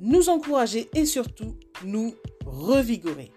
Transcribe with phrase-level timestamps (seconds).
[0.00, 3.32] nous encourager et surtout nous revigorer.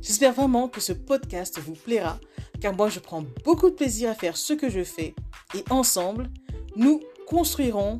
[0.00, 2.18] J'espère vraiment que ce podcast vous plaira
[2.60, 5.14] car moi je prends beaucoup de plaisir à faire ce que je fais
[5.54, 6.30] et ensemble,
[6.76, 7.98] nous construirons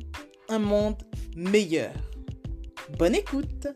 [0.49, 1.01] un monde
[1.35, 1.93] meilleur.
[2.97, 3.67] Bonne écoute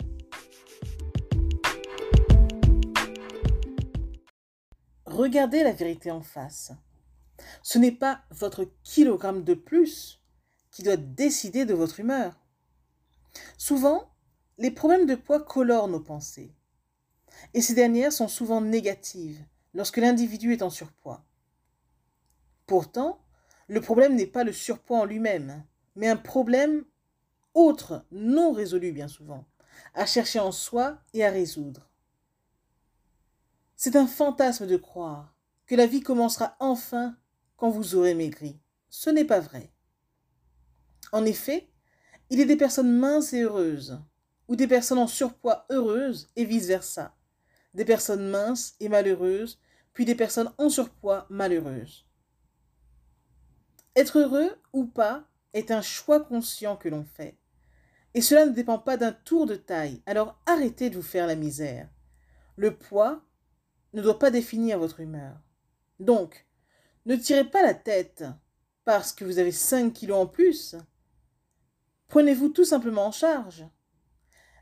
[5.05, 6.71] Regardez la vérité en face.
[7.63, 10.21] Ce n'est pas votre kilogramme de plus
[10.71, 12.35] qui doit décider de votre humeur.
[13.57, 14.11] Souvent,
[14.57, 16.55] les problèmes de poids colorent nos pensées.
[17.53, 21.25] Et ces dernières sont souvent négatives lorsque l'individu est en surpoids.
[22.65, 23.21] Pourtant,
[23.67, 25.63] le problème n'est pas le surpoids en lui-même,
[25.95, 26.85] mais un problème
[27.53, 29.45] autre, non résolu bien souvent,
[29.93, 31.89] à chercher en soi et à résoudre.
[33.75, 37.17] C'est un fantasme de croire que la vie commencera enfin
[37.57, 38.59] quand vous aurez maigri.
[38.89, 39.71] Ce n'est pas vrai.
[41.11, 41.69] En effet,
[42.29, 43.99] il y a des personnes minces et heureuses,
[44.47, 47.15] ou des personnes en surpoids heureuses et vice-versa,
[47.73, 49.59] des personnes minces et malheureuses,
[49.93, 52.05] puis des personnes en surpoids malheureuses.
[53.95, 57.37] Être heureux ou pas est un choix conscient que l'on fait.
[58.13, 61.35] Et cela ne dépend pas d'un tour de taille, alors arrêtez de vous faire la
[61.35, 61.89] misère.
[62.55, 63.23] Le poids
[63.93, 65.39] ne doit pas définir votre humeur.
[65.99, 66.45] Donc,
[67.05, 68.25] ne tirez pas la tête
[68.85, 70.75] parce que vous avez 5 kilos en plus.
[72.07, 73.65] Prenez-vous tout simplement en charge.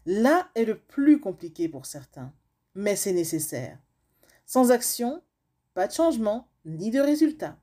[0.05, 2.33] Là est le plus compliqué pour certains,
[2.73, 3.79] mais c'est nécessaire.
[4.45, 5.23] Sans action,
[5.73, 7.58] pas de changement ni de résultat.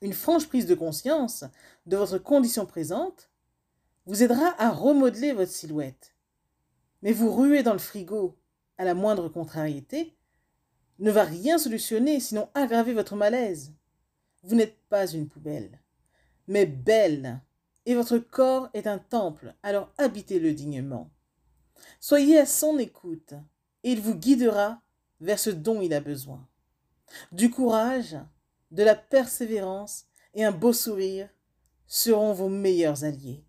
[0.00, 1.44] Une franche prise de conscience
[1.86, 3.30] de votre condition présente
[4.06, 6.14] vous aidera à remodeler votre silhouette.
[7.02, 8.38] Mais vous ruer dans le frigo
[8.78, 10.16] à la moindre contrariété
[10.98, 13.72] ne va rien solutionner, sinon aggraver votre malaise.
[14.42, 15.80] Vous n'êtes pas une poubelle,
[16.48, 17.40] mais belle,
[17.86, 21.10] et votre corps est un temple, alors habitez-le dignement.
[22.00, 23.34] Soyez à son écoute,
[23.82, 24.80] et il vous guidera
[25.20, 26.46] vers ce dont il a besoin.
[27.32, 28.16] Du courage,
[28.70, 31.28] de la persévérance et un beau sourire
[31.86, 33.44] seront vos meilleurs alliés.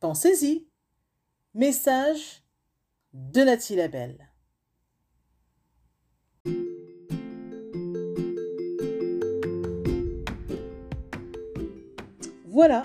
[0.00, 0.66] Pensez-y.
[1.54, 2.42] Message
[3.12, 4.28] de Nathalie Labelle.
[12.46, 12.84] Voilà,